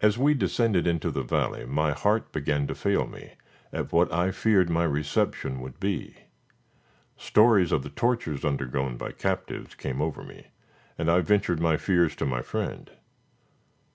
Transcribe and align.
As 0.00 0.16
we 0.16 0.32
descended 0.32 0.86
into 0.86 1.10
the 1.10 1.22
valley 1.22 1.66
my 1.66 1.92
heart 1.92 2.32
began 2.32 2.66
to 2.68 2.74
fail 2.74 3.06
me, 3.06 3.34
at 3.70 3.92
what 3.92 4.10
I 4.10 4.30
feared 4.30 4.70
my 4.70 4.84
reception 4.84 5.60
would 5.60 5.78
be. 5.78 6.16
Stories 7.18 7.70
of 7.70 7.82
the 7.82 7.90
tortures 7.90 8.46
undergone 8.46 8.96
by 8.96 9.12
captives 9.12 9.74
came 9.74 10.00
over 10.00 10.24
me, 10.24 10.46
and 10.96 11.10
I 11.10 11.20
ventured 11.20 11.60
my 11.60 11.76
fears 11.76 12.16
to 12.16 12.24
my 12.24 12.40
friend. 12.40 12.90